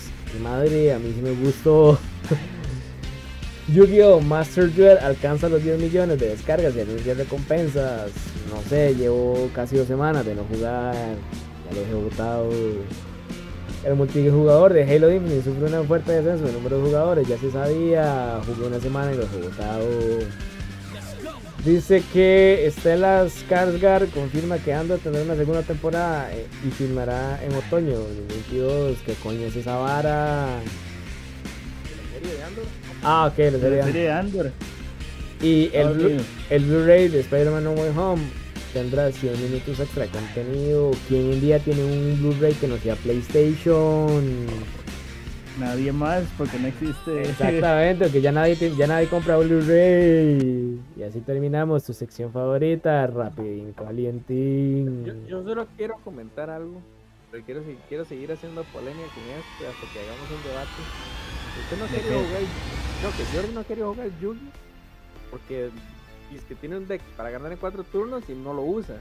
Madre, 0.41 0.93
a 0.93 0.99
mí 0.99 1.11
sí 1.13 1.21
me 1.21 1.31
gustó. 1.31 1.99
Yu-Gi-Oh! 3.67 4.21
Master 4.21 4.73
Duel 4.73 4.97
alcanza 4.99 5.49
los 5.49 5.61
10 5.61 5.77
millones 5.77 6.19
de 6.19 6.29
descargas 6.29 6.73
y 6.75 6.79
anuncios 6.79 7.17
recompensas. 7.17 8.11
No 8.49 8.61
sé, 8.69 8.95
llevo 8.95 9.49
casi 9.53 9.75
dos 9.75 9.87
semanas 9.87 10.25
de 10.25 10.35
no 10.35 10.43
jugar. 10.45 10.95
Ya 10.95 11.75
lo 11.75 11.99
he 11.99 12.03
votado. 12.03 12.49
El 13.83 13.95
multijugador 13.95 14.71
de 14.71 14.83
Halo 14.83 15.11
Infinite 15.11 15.43
sufre 15.43 15.65
una 15.65 15.83
fuerte 15.83 16.13
descenso 16.13 16.45
de 16.45 16.53
número 16.53 16.77
de 16.77 16.83
jugadores. 16.85 17.27
Ya 17.27 17.37
se 17.37 17.51
sabía. 17.51 18.39
Jugué 18.45 18.67
una 18.67 18.79
semana 18.79 19.11
y 19.11 19.17
lo 19.17 19.23
he 19.23 19.49
votado. 19.49 19.87
Dice 21.65 22.01
que 22.11 22.71
Stella 22.75 23.27
Skarsgård 23.27 24.09
confirma 24.09 24.57
que 24.57 24.73
anda 24.73 24.95
a 24.95 24.97
tener 24.97 25.21
una 25.21 25.35
segunda 25.35 25.61
temporada 25.61 26.33
eh, 26.33 26.47
y 26.67 26.71
filmará 26.71 27.39
en 27.43 27.53
otoño 27.53 27.99
2022. 27.99 28.97
¿Qué 29.05 29.13
coño 29.21 29.45
es 29.45 29.55
esa 29.55 29.75
vara? 29.75 30.59
Ah, 33.03 33.27
ok, 33.27 33.37
la 33.37 33.59
serie, 33.59 33.93
de 33.93 34.11
Andor. 34.11 34.51
Y 35.39 35.69
el, 35.73 36.63
Blu-ray 36.65 37.09
de 37.09 37.19
Spider-Man 37.19 37.63
No 37.63 37.71
Way 37.73 37.91
Home 37.95 38.23
tendrá 38.73 39.11
100 39.11 39.43
minutos 39.43 39.79
extra 39.79 40.05
de 40.05 40.09
contenido. 40.09 40.91
¿Quién 41.07 41.31
en 41.31 41.41
día 41.41 41.59
tiene 41.59 41.83
un 41.83 42.17
Blu-ray 42.21 42.53
que 42.53 42.67
no 42.67 42.77
sea 42.79 42.95
PlayStation? 42.95 44.47
Nadie 45.57 45.91
más, 45.91 46.23
porque 46.37 46.57
no 46.59 46.67
existe. 46.67 47.21
Exactamente, 47.21 48.05
porque 48.05 48.21
ya 48.21 48.31
nadie, 48.31 48.55
ya 48.75 48.87
nadie 48.87 49.07
compra 49.07 49.37
Blu-ray. 49.37 50.79
Y 50.95 51.03
así 51.03 51.19
terminamos 51.21 51.83
tu 51.83 51.93
sección 51.93 52.31
favorita, 52.31 53.05
rapidín, 53.07 53.73
calientín. 53.73 55.05
Yo, 55.05 55.13
yo 55.27 55.43
solo 55.43 55.67
quiero 55.75 55.95
comentar 56.03 56.49
algo, 56.49 56.81
pero 57.31 57.43
quiero, 57.43 57.61
quiero 57.89 58.05
seguir 58.05 58.31
haciendo 58.31 58.63
polémica 58.65 59.07
con 59.13 59.23
esto 59.23 59.67
hasta 59.69 59.93
que 59.93 59.99
hagamos 59.99 60.31
un 60.31 60.43
debate. 60.49 60.81
Usted 61.63 61.77
no 61.77 61.85
quiere 61.87 62.25
jugar 62.25 62.41
no, 63.03 63.09
que 63.17 63.25
Jordi 63.35 63.53
no 63.53 63.63
quería 63.65 63.85
jugar 63.85 64.09
Yugi 64.21 64.49
porque 65.31 65.69
es 66.35 66.41
que 66.43 66.55
tiene 66.55 66.77
un 66.77 66.87
deck 66.87 67.01
para 67.17 67.29
ganar 67.29 67.51
en 67.51 67.57
cuatro 67.57 67.83
turnos 67.83 68.23
y 68.29 68.33
no 68.33 68.53
lo 68.53 68.61
usa. 68.61 68.97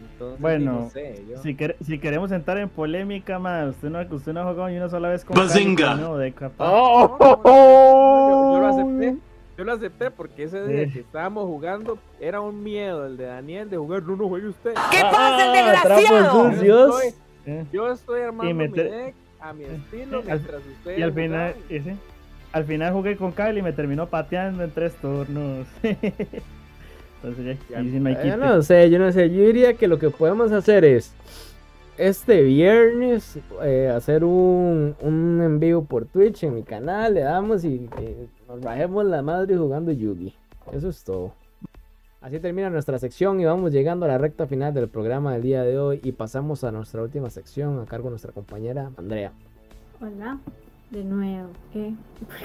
Entonces, 0.00 0.40
bueno, 0.40 0.72
no 0.72 0.90
sé, 0.90 1.24
yo... 1.28 1.38
si, 1.38 1.56
si, 1.84 1.98
queremos 1.98 2.30
entrar 2.30 2.58
en 2.58 2.68
polémica, 2.68 3.38
más 3.38 3.70
usted 3.70 3.90
no, 3.90 4.00
usted 4.14 4.32
no 4.32 4.40
ha 4.40 4.44
jugado 4.44 4.68
ni 4.68 4.76
una 4.76 4.88
sola 4.88 5.08
vez 5.08 5.24
con 5.24 5.36
Bazinga. 5.36 5.96
No, 5.96 6.16
de 6.16 6.32
oh, 6.58 7.16
oh, 7.18 7.40
oh, 7.44 8.52
yo, 8.54 8.60
lo 8.60 8.68
acepté. 8.68 9.16
Yo 9.56 9.64
lo 9.64 9.72
acepté 9.72 10.10
porque 10.12 10.44
ese 10.44 10.66
día 10.66 10.92
que 10.92 11.00
estábamos 11.00 11.46
jugando 11.46 11.98
era 12.20 12.40
un 12.40 12.62
miedo 12.62 13.06
el 13.06 13.16
de 13.16 13.24
Daniel 13.24 13.68
de 13.68 13.76
jugar. 13.76 14.04
No, 14.04 14.14
no 14.14 14.28
juegue 14.28 14.48
usted. 14.48 14.74
¿Qué 14.90 15.00
pasa, 15.00 15.52
el 15.52 15.58
ah, 15.58 15.72
desgraciado? 15.72 16.62
Yo 16.62 16.98
estoy, 16.98 17.66
yo 17.72 17.92
estoy 17.92 18.20
armando 18.22 18.54
mi 18.54 18.68
deck 18.68 19.14
a 19.40 19.52
mi 19.52 19.64
estilo 19.64 20.22
mientras 20.22 20.62
ustedes. 20.64 20.98
Y 20.98 21.02
al 21.02 21.12
final, 21.12 21.54
ese 21.68 21.96
al 22.52 22.64
final 22.64 22.92
jugué 22.92 23.16
con 23.16 23.32
Kyle 23.32 23.58
y 23.58 23.62
me 23.62 23.72
terminó 23.72 24.06
pateando 24.06 24.64
en 24.64 24.70
tres 24.70 24.94
turnos. 24.96 25.66
Entonces 27.22 27.58
ya, 27.68 27.82
Yo 27.82 28.36
no 28.36 28.62
sé, 28.62 28.90
yo 28.90 28.98
no 28.98 29.10
sé. 29.10 29.30
Yo 29.30 29.44
diría 29.44 29.74
que 29.74 29.88
lo 29.88 29.98
que 29.98 30.10
podemos 30.10 30.52
hacer 30.52 30.84
es 30.84 31.12
este 31.96 32.42
viernes 32.42 33.38
eh, 33.62 33.92
hacer 33.94 34.22
un, 34.22 34.94
un 35.00 35.40
en 35.42 35.58
vivo 35.58 35.84
por 35.84 36.06
Twitch 36.06 36.44
en 36.44 36.54
mi 36.54 36.62
canal. 36.62 37.14
Le 37.14 37.20
damos 37.20 37.64
y 37.64 37.88
nos 38.46 38.60
bajemos 38.60 39.04
la 39.04 39.22
madre 39.22 39.56
jugando 39.56 39.90
Yugi. 39.90 40.34
Eso 40.72 40.88
es 40.88 41.02
todo. 41.02 41.32
Así 42.20 42.40
termina 42.40 42.68
nuestra 42.70 42.98
sección 42.98 43.40
y 43.40 43.44
vamos 43.44 43.72
llegando 43.72 44.04
a 44.04 44.08
la 44.08 44.18
recta 44.18 44.46
final 44.46 44.74
del 44.74 44.88
programa 44.88 45.32
del 45.32 45.42
día 45.42 45.62
de 45.62 45.78
hoy 45.78 46.00
y 46.02 46.12
pasamos 46.12 46.64
a 46.64 46.72
nuestra 46.72 47.02
última 47.02 47.30
sección 47.30 47.80
a 47.80 47.86
cargo 47.86 48.06
de 48.06 48.10
nuestra 48.10 48.32
compañera 48.32 48.90
Andrea. 48.96 49.32
Hola 50.00 50.38
de 50.90 51.04
nuevo, 51.04 51.50
¿qué? 51.72 51.94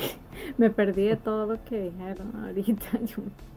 me 0.58 0.70
perdí 0.70 1.08
de 1.08 1.16
todo 1.16 1.46
lo 1.54 1.64
que 1.64 1.92
dijeron 1.92 2.32
ahorita. 2.44 2.86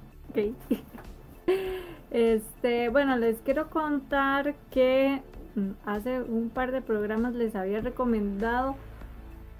Este, 2.10 2.88
bueno, 2.88 3.16
les 3.16 3.38
quiero 3.40 3.68
contar 3.68 4.54
que 4.70 5.22
mm, 5.54 5.70
hace 5.84 6.22
un 6.22 6.50
par 6.50 6.72
de 6.72 6.80
programas 6.80 7.34
les 7.34 7.54
había 7.54 7.80
recomendado 7.80 8.76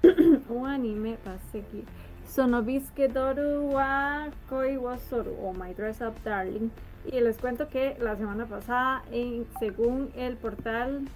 un 0.49 0.67
anime, 0.67 1.17
aquí, 1.25 1.83
Sonobisuke 2.27 3.07
Doru 3.09 3.73
wa 3.73 4.29
Koi 4.49 4.77
Wasoru 4.77 5.35
o 5.41 5.53
My 5.53 5.73
Dress 5.73 6.01
Up 6.01 6.15
Darling. 6.23 6.69
Y 7.05 7.19
les 7.21 7.37
cuento 7.37 7.69
que 7.69 7.97
la 8.01 8.15
semana 8.15 8.45
pasada, 8.45 9.03
en, 9.11 9.45
según 9.59 10.09
el 10.15 10.35
portal 10.35 11.07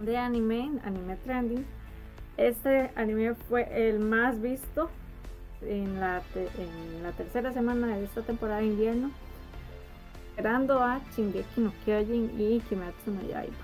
de 0.00 0.16
anime, 0.16 0.70
Anime 0.84 1.16
Trending, 1.16 1.66
este 2.36 2.90
anime 2.96 3.34
fue 3.34 3.88
el 3.88 3.98
más 4.00 4.40
visto 4.40 4.90
en 5.66 6.00
la, 6.00 6.22
en 6.34 7.02
la 7.02 7.12
tercera 7.12 7.52
semana 7.52 7.96
de 7.96 8.04
esta 8.04 8.22
temporada 8.22 8.60
de 8.60 8.66
invierno, 8.66 9.10
esperando 10.30 10.80
a 10.80 11.00
Shingeki 11.14 11.60
no 11.60 11.72
Kyojin 11.84 12.30
y 12.38 12.60
Kimetsu 12.60 13.10
no 13.10 13.22
Yaiba. 13.22 13.54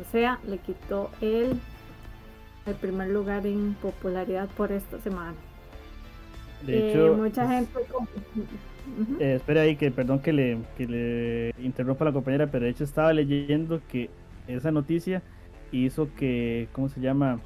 O 0.00 0.10
sea, 0.12 0.38
le 0.46 0.58
quitó 0.58 1.10
el, 1.20 1.58
el 2.66 2.74
primer 2.74 3.08
lugar 3.08 3.46
en 3.46 3.74
popularidad 3.74 4.48
por 4.56 4.70
esta 4.72 5.00
semana. 5.00 5.34
De 6.66 6.90
hecho, 6.90 7.06
eh, 7.06 7.16
mucha 7.16 7.48
gente. 7.48 7.80
Eh, 9.20 9.34
espera 9.36 9.62
ahí, 9.62 9.76
que 9.76 9.90
perdón 9.90 10.20
que 10.20 10.32
le, 10.32 10.58
que 10.76 10.86
le 10.86 11.54
interrumpa 11.64 12.04
la 12.04 12.12
compañera, 12.12 12.46
pero 12.46 12.64
de 12.64 12.70
hecho 12.70 12.84
estaba 12.84 13.12
leyendo 13.12 13.80
que 13.88 14.10
esa 14.46 14.70
noticia 14.70 15.22
hizo 15.72 16.08
que, 16.16 16.68
¿cómo 16.72 16.88
se 16.88 17.00
llama? 17.00 17.40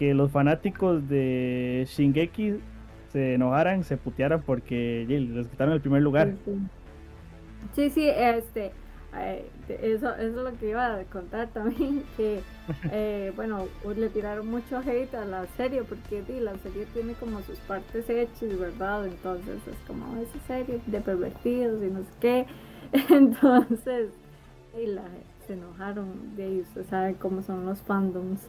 Que 0.00 0.14
los 0.14 0.32
fanáticos 0.32 1.08
de 1.08 1.86
Shingeki 1.88 2.56
se 3.12 3.34
enojaran, 3.34 3.84
se 3.84 3.96
putearan 3.96 4.42
porque 4.42 5.04
les 5.06 5.46
quitaron 5.46 5.74
el 5.74 5.80
primer 5.80 6.02
lugar. 6.02 6.32
Sí, 7.74 7.90
sí, 7.90 8.08
este, 8.08 8.72
eh, 9.16 9.50
eso, 9.68 10.14
es 10.16 10.32
lo 10.32 10.52
que 10.58 10.70
iba 10.70 10.94
a 10.96 11.04
contar 11.04 11.48
también, 11.48 12.04
que 12.16 12.40
eh, 12.92 13.32
bueno, 13.34 13.66
le 13.96 14.08
tiraron 14.08 14.48
mucho 14.48 14.78
hate 14.78 15.14
a 15.14 15.24
la 15.24 15.46
serie 15.56 15.82
porque 15.82 16.22
la 16.40 16.56
serie 16.58 16.86
tiene 16.94 17.14
como 17.14 17.42
sus 17.42 17.58
partes 17.60 18.08
hechas, 18.08 18.58
¿verdad? 18.58 19.06
Entonces 19.06 19.58
es 19.66 19.76
como 19.86 20.16
esa 20.16 20.38
serie 20.46 20.80
de 20.86 21.00
pervertidos 21.00 21.82
y 21.82 21.86
no 21.86 22.00
sé 22.00 22.10
qué. 22.20 22.46
Entonces, 23.14 24.10
y 24.80 24.86
la, 24.86 25.02
se 25.46 25.54
enojaron 25.54 26.36
de 26.36 26.46
ellos, 26.46 26.68
usted 26.68 26.86
sabe 26.88 27.14
cómo 27.14 27.42
son 27.42 27.66
los 27.66 27.80
fandoms. 27.82 28.48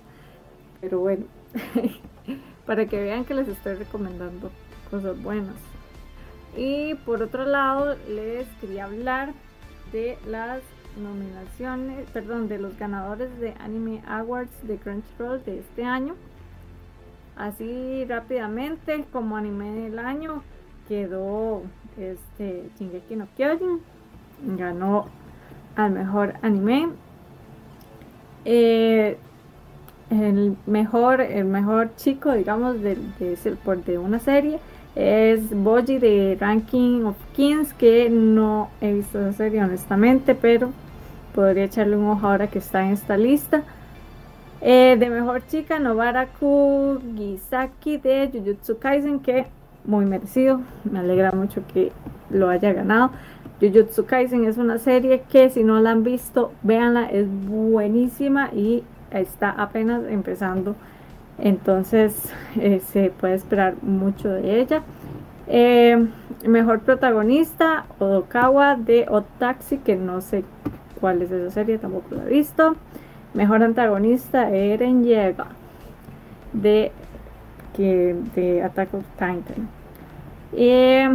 Pero 0.80 1.00
bueno, 1.00 1.26
para 2.66 2.86
que 2.86 3.02
vean 3.02 3.26
que 3.26 3.34
les 3.34 3.48
estoy 3.48 3.76
recomendando 3.76 4.52
cosas 4.90 5.22
buenas. 5.22 5.56
Y 6.56 6.96
por 6.96 7.22
otro 7.22 7.46
lado, 7.46 7.96
les 8.10 8.48
quería 8.60 8.86
hablar 8.86 9.34
de 9.92 10.18
las 10.28 10.62
nominaciones, 11.02 12.10
perdón, 12.12 12.48
de 12.48 12.60
los 12.60 12.78
ganadores 12.78 13.40
de 13.40 13.54
Anime 13.60 14.04
Awards 14.08 14.52
de 14.64 14.78
Crunchyroll 14.78 15.44
de 15.46 15.60
este 15.60 15.86
año. 15.86 16.16
Así 17.38 18.06
rápidamente, 18.06 19.06
como 19.12 19.38
anime 19.38 19.72
del 19.72 20.00
año, 20.00 20.44
quedó 20.88 21.64
este 21.98 22.70
Shingeki 22.78 23.16
no 23.16 23.28
Kyojin, 23.38 23.80
ganó 24.58 25.06
al 25.76 25.92
mejor 25.92 26.34
anime. 26.42 26.90
Eh, 28.44 29.18
el 30.12 30.56
mejor, 30.68 31.22
el 31.22 31.46
mejor 31.46 31.96
chico, 31.96 32.34
digamos, 32.34 32.82
de, 32.82 32.98
de, 33.20 33.38
de 33.86 33.98
una 33.98 34.20
serie 34.20 34.60
es 34.96 35.50
Boji 35.52 36.00
de 36.00 36.38
Ranking 36.40 37.06
of 37.06 37.16
Kings, 37.34 37.74
que 37.74 38.10
no 38.10 38.70
he 38.82 38.94
visto 38.94 39.20
esa 39.20 39.34
serie 39.34 39.64
honestamente, 39.64 40.36
pero 40.36 40.72
podría 41.34 41.66
echarle 41.66 41.96
un 41.96 42.08
ojo 42.08 42.28
ahora 42.28 42.48
que 42.48 42.60
está 42.60 42.86
en 42.86 42.94
esta 42.94 43.18
lista. 43.18 43.64
Eh, 44.60 44.98
de 45.00 45.10
mejor 45.10 45.46
chica, 45.48 45.80
Novara 45.80 46.28
Gisaki 47.16 47.98
de 47.98 48.30
Jujutsu 48.32 48.78
Kaisen, 48.78 49.20
que 49.20 49.48
muy 49.86 50.06
merecido, 50.06 50.62
me 50.84 51.00
alegra 51.00 51.32
mucho 51.32 51.64
que 51.74 51.92
lo 52.30 52.50
haya 52.50 52.74
ganado. 52.74 53.12
Jujutsu 53.62 54.06
Kaisen 54.06 54.46
es 54.46 54.58
una 54.58 54.78
serie 54.78 55.24
que 55.32 55.50
si 55.50 55.64
no 55.64 55.80
la 55.80 55.92
han 55.92 56.04
visto, 56.04 56.52
véanla, 56.64 57.10
es 57.10 57.28
buenísima 57.48 58.50
y 58.54 58.84
está 59.12 59.52
apenas 59.52 60.04
empezando. 60.10 60.76
Entonces 61.38 62.32
eh, 62.60 62.80
se 62.80 63.10
puede 63.10 63.36
esperar 63.36 63.76
mucho 63.82 64.30
de 64.30 64.62
ella. 64.62 64.84
Eh, 65.48 66.08
mejor 66.48 66.82
protagonista, 66.82 67.86
Odokawa 68.00 68.76
de 68.76 69.06
Otaxi, 69.10 69.78
que 69.80 69.96
no 69.96 70.22
sé 70.22 70.44
cuál 71.00 71.22
es 71.22 71.32
esa 71.32 71.52
serie, 71.52 71.78
tampoco 71.78 72.16
la 72.16 72.24
he 72.24 72.30
visto. 72.30 72.76
Mejor 73.34 73.64
antagonista, 73.64 74.50
Eren 74.50 75.04
Yeager 75.04 75.36
de, 76.54 76.92
que, 77.76 78.16
de 78.36 78.64
Attack 78.64 78.94
of 78.94 79.04
Titan. 79.14 79.70
Eh, 80.54 81.10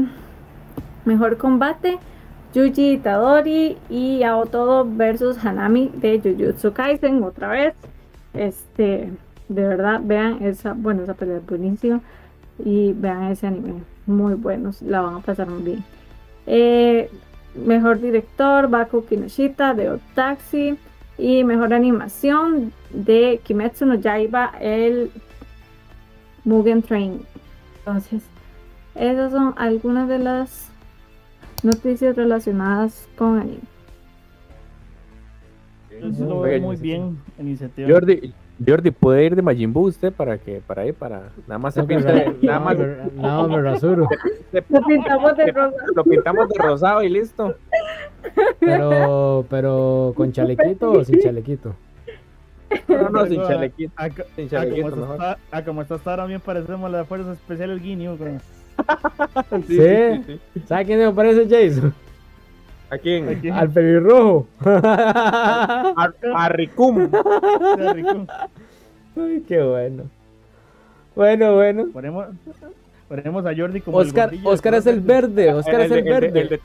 mejor 1.04 1.36
combate, 1.36 1.98
Yuji 2.56 2.92
Itadori 2.92 3.76
y 3.90 4.22
Aotodo 4.22 4.86
versus 4.88 5.36
Hanami 5.44 5.90
de 5.94 6.18
Jujutsu 6.18 6.72
Kaisen 6.72 7.22
otra 7.22 7.48
vez. 7.48 7.74
Este, 8.32 9.12
de 9.50 9.62
verdad, 9.62 10.00
vean 10.02 10.42
esa, 10.42 10.72
bueno, 10.72 11.02
esa 11.02 11.12
pelea 11.12 11.36
es 11.36 11.44
buenísima 11.44 12.00
y 12.64 12.94
vean 12.94 13.24
ese 13.24 13.48
anime, 13.48 13.82
muy 14.06 14.32
buenos, 14.32 14.80
la 14.80 15.02
van 15.02 15.16
a 15.16 15.20
pasar 15.20 15.50
muy 15.50 15.62
bien. 15.64 15.84
Eh, 16.46 17.10
mejor 17.54 18.00
director, 18.00 18.70
Baku 18.70 19.04
Kinoshita 19.04 19.74
de 19.74 19.90
Otaxi 19.90 20.78
y 21.18 21.44
mejor 21.44 21.74
animación 21.74 22.72
de 22.88 23.38
Kimetsu 23.44 23.84
no 23.84 23.96
Yaiba, 23.96 24.54
el 24.62 25.10
Mugen 26.44 26.80
Train. 26.80 27.20
Entonces, 27.80 28.22
esas 28.94 29.32
son 29.32 29.52
algunas 29.58 30.08
de 30.08 30.20
las 30.20 30.70
noticias 31.62 32.16
relacionadas 32.16 33.08
con 33.16 33.38
anime. 33.38 33.60
Eso 35.90 36.26
lo 36.26 36.40
veo 36.40 36.60
muy 36.60 36.76
bien, 36.76 37.18
iniciativa. 37.38 37.88
Jordi, 37.90 38.34
Jordi, 38.64 38.90
¿puede 38.90 39.24
ir 39.24 39.36
de 39.36 39.42
Majin 39.42 39.72
Buu 39.72 39.86
usted 39.86 40.12
para 40.12 40.38
que 40.38 40.60
para 40.66 40.86
ir 40.86 40.94
para 40.94 41.30
nada 41.46 41.58
más 41.58 41.74
se 41.74 41.80
no, 41.80 41.86
pinta, 41.86 42.12
nada 42.42 42.60
más 42.60 42.76
no, 43.14 43.48
me 43.48 43.62
rasuro. 43.62 44.08
Lo 44.52 44.82
pintamos 44.82 45.36
de 45.36 45.52
rosado. 45.52 45.86
Lo 45.94 46.04
pintamos 46.04 46.48
de 46.48 46.62
rosado 46.62 47.02
y 47.02 47.08
listo. 47.08 47.54
Pero 48.60 49.46
pero 49.48 50.12
con 50.16 50.32
chalequito 50.32 50.90
o 50.90 51.04
sin 51.04 51.20
chalequito? 51.20 51.74
No, 52.88 53.08
no, 53.10 53.26
sin 53.26 53.42
chalequito. 53.42 53.92
A, 53.96 54.08
sin 54.34 54.48
chalequito, 54.48 54.90
como, 54.90 55.12
está, 55.12 55.38
a 55.50 55.64
como 55.64 55.82
está 55.82 55.94
hasta 55.94 56.10
ahora 56.10 56.26
bien 56.26 56.40
parecemos 56.40 56.90
las 56.90 57.06
fuerzas 57.06 57.38
especiales 57.38 57.82
Guinea. 57.82 58.14
sí, 59.66 59.76
sí, 59.76 60.40
sí, 60.54 60.62
¿Sabe 60.66 60.84
quién 60.84 60.98
me 60.98 61.12
parece 61.12 61.46
Jason? 61.48 61.94
¿A 62.90 62.98
quién? 62.98 63.52
Al 63.52 63.70
pelirrojo. 63.70 64.46
a, 64.64 66.12
a 66.34 66.48
Ricum. 66.50 67.10
Ay, 69.16 69.44
qué 69.48 69.62
bueno. 69.62 70.04
Bueno, 71.16 71.54
bueno. 71.54 71.86
Ponemos, 71.92 72.26
ponemos 73.08 73.46
a 73.46 73.56
Jordi 73.56 73.80
como 73.80 73.98
Oscar, 73.98 74.32
el 74.32 74.46
Oscar 74.46 74.74
es 74.74 74.86
el 74.86 75.00
verde. 75.00 75.52
Oscar 75.52 75.80
es 75.80 75.90
el, 75.90 76.04
verde. 76.04 76.60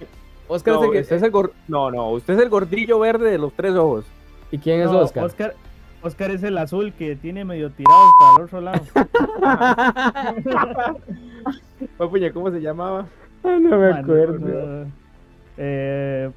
Oscar 0.47 0.73
no, 0.75 0.79
es 0.81 0.85
el 0.85 0.91
que. 0.91 0.99
Usted 0.99 1.15
es 1.15 1.23
el 1.23 1.31
gor... 1.31 1.53
No, 1.67 1.89
no, 1.89 2.11
usted 2.11 2.33
es 2.35 2.41
el 2.41 2.49
gordillo 2.49 2.99
verde 2.99 3.31
de 3.31 3.37
los 3.37 3.53
tres 3.53 3.73
ojos. 3.73 4.05
¿Y 4.51 4.57
quién 4.57 4.81
es 4.81 4.87
Oscar? 4.87 5.23
Oscar? 5.23 5.55
Oscar 6.01 6.31
es 6.31 6.41
el 6.43 6.57
azul 6.57 6.93
que 6.93 7.15
tiene 7.15 7.45
medio 7.45 7.69
tirado 7.71 7.99
hasta 8.07 8.35
el 8.37 8.43
otro 8.45 8.61
lado. 8.61 8.81
¿Cómo 12.33 12.51
se 12.51 12.61
llamaba? 12.61 13.05
Ah, 13.43 13.57
no 13.59 13.77
me 13.77 13.91
acuerdo 13.91 14.87
eh, 15.57 16.29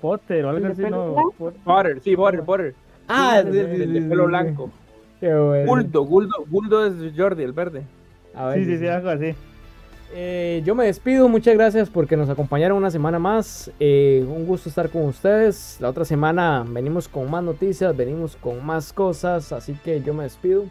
Potter 0.00 0.44
o 0.44 0.50
algo 0.50 0.66
así, 0.66 0.82
¿no? 0.82 1.32
Potter, 1.64 2.00
sí, 2.00 2.16
Potter, 2.16 2.42
Potter. 2.44 2.74
Ah, 3.08 3.42
sí, 3.42 3.50
de, 3.50 4.02
pelo 4.08 4.26
blanco. 4.26 4.70
Qué 5.20 5.34
bueno. 5.34 5.66
Guldo, 5.66 6.02
Guldo, 6.02 6.34
Guldo 6.48 6.86
es 6.86 6.94
Jordi, 7.16 7.42
el 7.42 7.52
verde. 7.52 7.84
sí, 8.54 8.64
sí, 8.64 8.78
sí, 8.78 8.86
algo 8.86 9.08
así. 9.08 9.34
Eh, 10.16 10.62
yo 10.64 10.76
me 10.76 10.84
despido, 10.86 11.28
muchas 11.28 11.54
gracias 11.54 11.90
porque 11.90 12.16
nos 12.16 12.30
acompañaron 12.30 12.78
una 12.78 12.90
semana 12.92 13.18
más. 13.18 13.68
Eh, 13.80 14.24
un 14.28 14.46
gusto 14.46 14.68
estar 14.68 14.88
con 14.88 15.06
ustedes. 15.06 15.76
La 15.80 15.88
otra 15.88 16.04
semana 16.04 16.64
venimos 16.64 17.08
con 17.08 17.28
más 17.28 17.42
noticias, 17.42 17.96
venimos 17.96 18.36
con 18.36 18.64
más 18.64 18.92
cosas, 18.92 19.50
así 19.52 19.74
que 19.74 20.00
yo 20.00 20.14
me 20.14 20.22
despido. 20.22 20.66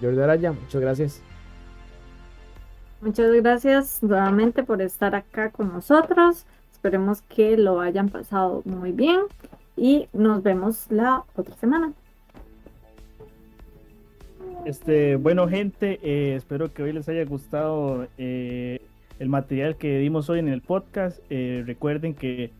Jordi 0.00 0.18
Araya, 0.18 0.52
muchas 0.52 0.80
gracias. 0.80 1.22
Muchas 3.02 3.30
gracias 3.34 4.02
nuevamente 4.02 4.62
por 4.62 4.80
estar 4.80 5.14
acá 5.14 5.50
con 5.50 5.70
nosotros. 5.70 6.46
Esperemos 6.72 7.20
que 7.20 7.58
lo 7.58 7.82
hayan 7.82 8.08
pasado 8.08 8.62
muy 8.64 8.92
bien 8.92 9.20
y 9.76 10.08
nos 10.14 10.42
vemos 10.42 10.86
la 10.88 11.24
otra 11.36 11.54
semana. 11.56 11.92
Este, 14.64 15.16
bueno, 15.16 15.46
gente, 15.46 16.00
eh, 16.02 16.36
espero 16.36 16.72
que 16.72 16.82
hoy 16.82 16.92
les 16.94 17.06
haya 17.10 17.24
gustado 17.26 18.08
eh, 18.16 18.80
el 19.18 19.28
material 19.28 19.76
que 19.76 19.98
dimos 19.98 20.30
hoy 20.30 20.38
en 20.38 20.48
el 20.48 20.62
podcast. 20.62 21.20
Eh, 21.28 21.62
recuerden 21.66 22.14
que 22.14 22.50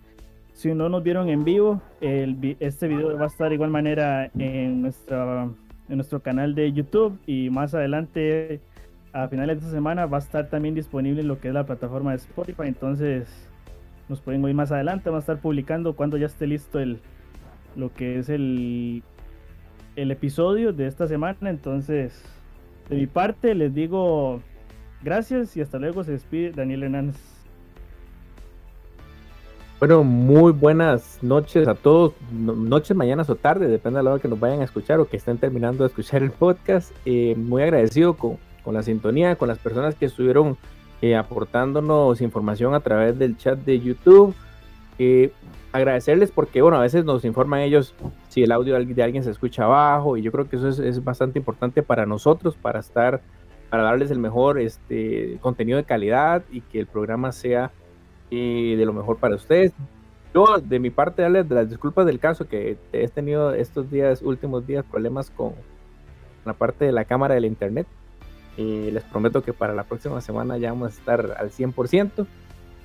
si 0.52 0.74
no 0.74 0.90
nos 0.90 1.02
vieron 1.02 1.30
en 1.30 1.44
vivo, 1.44 1.80
este 2.00 2.88
video 2.88 3.16
va 3.18 3.24
a 3.24 3.28
estar 3.28 3.48
de 3.48 3.54
igual 3.54 3.70
manera 3.70 4.30
en 4.38 4.82
nuestro 4.82 6.20
canal 6.22 6.54
de 6.54 6.72
YouTube 6.72 7.18
y 7.26 7.48
más 7.48 7.74
adelante, 7.74 8.60
a 9.14 9.26
finales 9.28 9.56
de 9.56 9.60
esta 9.60 9.74
semana, 9.74 10.04
va 10.04 10.18
a 10.18 10.20
estar 10.20 10.50
también 10.50 10.74
disponible 10.74 11.22
en 11.22 11.28
lo 11.28 11.40
que 11.40 11.48
es 11.48 11.54
la 11.54 11.64
plataforma 11.64 12.10
de 12.10 12.18
Spotify. 12.18 12.64
Entonces, 12.66 13.48
nos 14.10 14.20
pueden 14.20 14.44
oír 14.44 14.54
más 14.54 14.70
adelante. 14.70 15.08
Vamos 15.08 15.22
a 15.22 15.32
estar 15.32 15.42
publicando 15.42 15.96
cuando 15.96 16.18
ya 16.18 16.26
esté 16.26 16.46
listo 16.46 16.78
el 16.78 17.00
lo 17.76 17.92
que 17.92 18.18
es 18.18 18.28
el, 18.28 19.02
el 19.96 20.10
episodio 20.10 20.72
de 20.72 20.86
esta 20.86 21.06
semana. 21.06 21.50
Entonces, 21.50 22.22
de 22.88 22.96
mi 22.96 23.06
parte, 23.06 23.54
les 23.54 23.74
digo 23.74 24.40
gracias 25.02 25.56
y 25.56 25.60
hasta 25.60 25.78
luego. 25.78 26.04
Se 26.04 26.12
despide 26.12 26.52
Daniel 26.52 26.84
Hernández. 26.84 27.16
Bueno, 29.80 30.04
muy 30.04 30.52
buenas 30.52 31.18
noches 31.20 31.68
a 31.68 31.74
todos, 31.74 32.14
noches, 32.32 32.96
mañanas 32.96 33.28
o 33.28 33.34
tarde, 33.34 33.66
depende 33.66 33.98
de 33.98 34.04
la 34.04 34.12
hora 34.12 34.22
que 34.22 34.28
nos 34.28 34.40
vayan 34.40 34.60
a 34.60 34.64
escuchar 34.64 34.98
o 35.00 35.08
que 35.08 35.18
estén 35.18 35.36
terminando 35.36 35.84
de 35.84 35.88
escuchar 35.88 36.22
el 36.22 36.30
podcast. 36.30 36.90
Eh, 37.04 37.34
muy 37.36 37.62
agradecido 37.62 38.14
con, 38.14 38.38
con 38.62 38.72
la 38.72 38.82
sintonía, 38.82 39.36
con 39.36 39.48
las 39.48 39.58
personas 39.58 39.94
que 39.94 40.06
estuvieron 40.06 40.56
eh, 41.02 41.16
aportándonos 41.16 42.22
información 42.22 42.72
a 42.72 42.80
través 42.80 43.18
del 43.18 43.36
chat 43.36 43.58
de 43.58 43.78
YouTube. 43.78 44.34
Eh, 44.98 45.32
agradecerles 45.72 46.30
porque, 46.30 46.62
bueno, 46.62 46.78
a 46.78 46.80
veces 46.80 47.04
nos 47.04 47.24
informan 47.26 47.60
ellos 47.60 47.94
si 48.34 48.42
el 48.42 48.50
audio 48.50 48.74
de 48.74 49.02
alguien 49.04 49.22
se 49.22 49.30
escucha 49.30 49.62
abajo 49.62 50.16
y 50.16 50.22
yo 50.22 50.32
creo 50.32 50.48
que 50.48 50.56
eso 50.56 50.68
es, 50.68 51.04
bastante 51.04 51.38
importante 51.38 51.84
para 51.84 52.04
nosotros, 52.04 52.56
para 52.56 52.80
estar, 52.80 53.20
para 53.70 53.84
darles 53.84 54.10
el 54.10 54.18
mejor 54.18 54.58
este, 54.58 55.38
contenido 55.40 55.76
de 55.78 55.84
calidad 55.84 56.42
y 56.50 56.60
que 56.60 56.80
el 56.80 56.88
programa 56.88 57.30
sea 57.30 57.70
eh, 58.32 58.74
de 58.76 58.84
lo 58.84 58.92
mejor 58.92 59.18
para 59.18 59.36
ustedes. 59.36 59.72
Yo, 60.34 60.58
de 60.58 60.80
mi 60.80 60.90
parte, 60.90 61.22
darles 61.22 61.48
las 61.48 61.70
disculpas 61.70 62.06
del 62.06 62.18
caso 62.18 62.48
que 62.48 62.76
he 62.92 63.06
tenido 63.06 63.54
estos 63.54 63.88
días, 63.88 64.20
últimos 64.20 64.66
días, 64.66 64.84
problemas 64.84 65.30
con 65.30 65.52
la 66.44 66.54
parte 66.54 66.86
de 66.86 66.90
la 66.92 67.04
cámara 67.04 67.36
del 67.36 67.44
internet. 67.44 67.86
Y 68.56 68.90
les 68.90 69.04
prometo 69.04 69.44
que 69.44 69.52
para 69.52 69.74
la 69.74 69.84
próxima 69.84 70.20
semana 70.20 70.58
ya 70.58 70.72
vamos 70.72 70.90
a 70.90 70.98
estar 70.98 71.36
al 71.38 71.52
100%. 71.52 72.26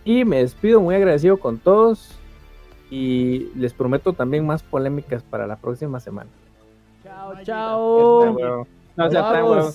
Y 0.05 0.25
me 0.25 0.37
despido 0.43 0.79
muy 0.79 0.93
agradecido 0.93 1.37
con 1.37 1.57
todos. 1.57 2.18
Y 2.89 3.49
les 3.55 3.73
prometo 3.73 4.13
también 4.13 4.45
más 4.45 4.63
polémicas 4.63 5.23
para 5.23 5.45
la 5.45 5.55
próxima 5.55 5.99
semana. 5.99 6.29
Chao, 7.03 7.33
chao. 7.43 8.67
No 8.95 9.09
sea 9.09 9.31
tan 9.31 9.43
huevo. 9.43 9.71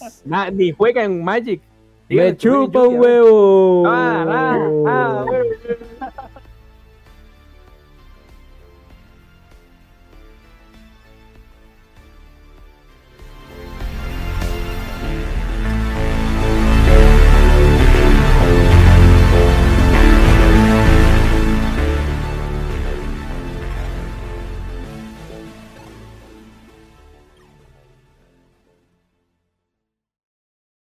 ni 0.53 0.73
juega 0.73 1.05
en 1.05 1.25
Magic. 1.25 1.63
Me 2.09 2.37
chupa 2.37 2.83
un 2.83 2.99
huevo. 2.99 3.85
Ah, 3.87 4.25
ah, 4.29 4.71
ah, 4.87 5.25